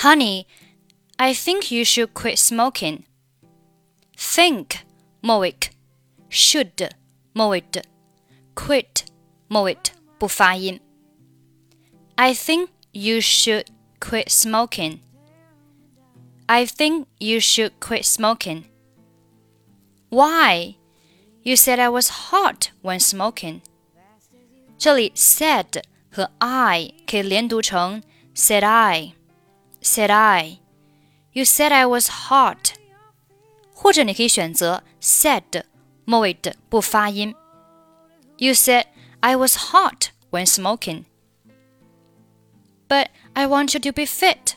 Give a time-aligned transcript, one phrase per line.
[0.00, 0.46] Honey,
[1.18, 3.04] I think you should quit smoking.
[4.16, 4.86] Think
[5.20, 5.54] 末尾
[6.30, 6.90] should
[7.34, 7.62] 末尾
[8.54, 9.04] quit
[9.48, 9.76] 末尾
[10.18, 10.80] 不发音。
[12.16, 13.66] I think you should
[14.00, 15.00] quit smoking.
[16.46, 18.64] I think you should quit smoking.
[20.08, 20.76] Why?
[21.42, 23.60] You said I was hot when smoking.
[24.78, 28.02] 这里 said 和 I 可以连读成
[28.34, 29.12] said I,
[29.81, 30.59] said I.
[31.33, 32.73] You said I was hot.
[33.73, 35.63] 或者你可以选择 said
[36.05, 37.35] 末尾的不发音。
[38.37, 38.85] You said
[39.19, 41.03] I was hot when smoking.
[42.87, 44.53] But I want you to be fit.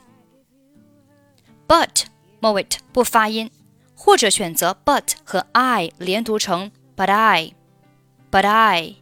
[1.67, 2.05] But
[2.41, 3.51] 末尾不发音，
[3.97, 7.55] 或者选择 but 和 I 连读成 but I,
[8.31, 8.97] but I,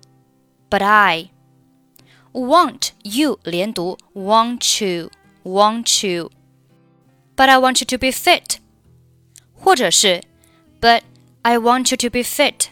[0.71, 1.31] but I.
[2.33, 5.11] Want you 连读 want you,
[5.45, 6.31] want you.
[7.37, 8.59] But I want you to be fit.
[9.55, 10.23] 或者是
[10.81, 11.03] But
[11.43, 12.69] I want you to be fit.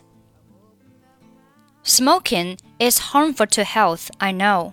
[1.85, 4.73] Smoking is harmful to health, I know.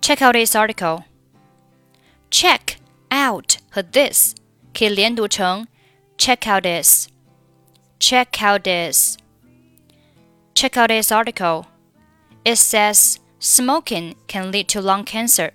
[0.00, 1.04] Check out this article.
[2.30, 2.78] Check
[3.10, 4.34] out 和 this
[4.72, 5.66] 可以连读成
[6.18, 7.08] check out this,
[7.98, 9.16] check out this,
[10.54, 11.66] check out this article.
[12.44, 15.52] It says smoking can lead to lung cancer.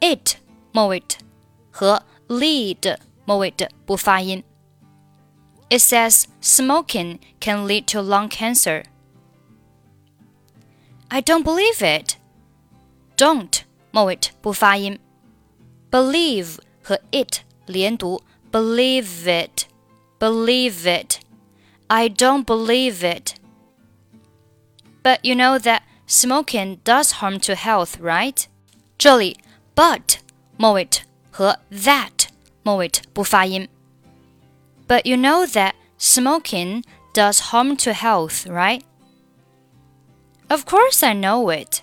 [0.00, 0.36] It
[0.72, 1.02] 末尾
[1.70, 3.52] 和 lead 末尾
[3.86, 4.42] 不发音。
[5.70, 8.84] It says smoking can lead to lung cancer.
[11.08, 12.16] I don't believe it.
[13.16, 14.98] Don't 末尾不发音。
[15.90, 19.66] Believe 和 it 连读，believe it,
[20.18, 21.20] believe it.
[21.86, 23.34] I don't believe it.
[25.02, 28.44] But you know that smoking does harm to health, right?
[28.98, 29.38] 这里
[29.74, 30.18] but
[30.56, 30.88] 末尾
[31.30, 32.28] 和 that
[32.62, 33.68] 末尾不发音。
[34.86, 38.82] But you know that smoking does harm to health, right?
[40.48, 41.80] Of course I know it.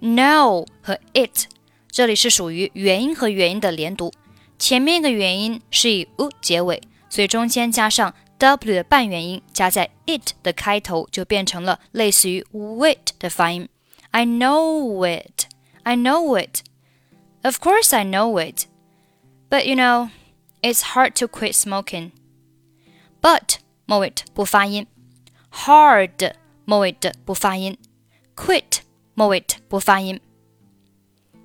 [0.00, 1.46] No 和 it
[1.90, 4.12] 这里是属于元音和元音的连读，
[4.58, 13.68] 前面一个元音是以 u 结尾，所以中间加上 w 的半元音加在 it 的开头，就变成了类似于 wit 的发音。
[14.10, 15.46] I know it.
[15.82, 16.62] I know it.
[17.42, 18.66] Of course I know it.
[19.48, 20.10] But you know,
[20.62, 22.12] it's hard to quit smoking.
[23.20, 23.56] But
[23.86, 24.86] 末尾不发音，
[25.50, 26.34] hard
[26.64, 27.76] 末尾不发音，
[28.34, 28.80] quit
[29.14, 30.20] 末尾不发音。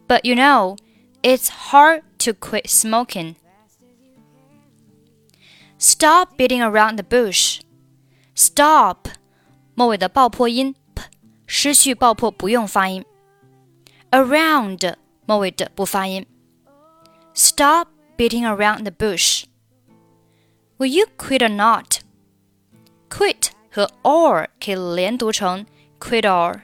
[0.08, 0.78] but you know,
[1.24, 3.36] it's hard to quit smoking.
[5.80, 7.62] Stop beating around the bush.
[8.36, 9.10] Stop
[9.74, 11.04] 末尾的爆破音 p
[11.46, 13.04] 失去爆破不用发音。
[14.12, 14.96] Around
[15.26, 16.26] 末尾的不发音。
[17.34, 19.46] Stop beating around the bush.
[20.78, 22.00] Will you quit or not?
[23.10, 25.66] Quit 和 or 可以连读成
[26.00, 26.62] quit or,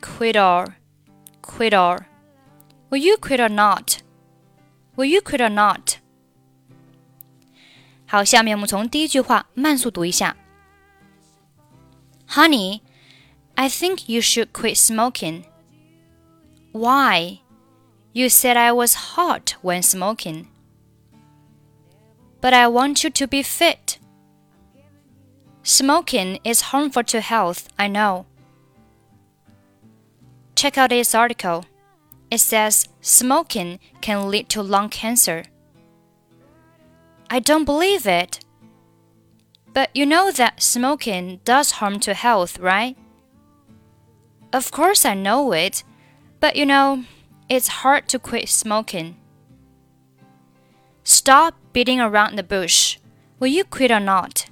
[0.00, 0.74] quit or,
[1.42, 4.02] quit or。Will you quit or not?
[4.96, 5.97] Will you quit or not?
[8.08, 10.36] 好，下面我们从第一句话慢速读一下。
[12.28, 12.80] Honey,
[13.54, 15.44] I think you should quit smoking.
[16.72, 17.40] Why?
[18.12, 20.46] You said I was hot when smoking.
[22.40, 23.98] But I want you to be fit.
[25.62, 28.26] Smoking is harmful to health, I know.
[30.54, 31.64] Check out this article.
[32.30, 35.44] It says smoking can lead to lung cancer.
[37.29, 38.39] I don't believe it.
[39.73, 42.97] But you know that smoking does harm to health, right?
[44.51, 45.83] Of course I know it,
[46.39, 47.03] but you know,
[47.47, 49.15] it's hard to quit smoking.
[51.03, 52.97] Stop beating around the bush.
[53.39, 54.45] Will you quit or not?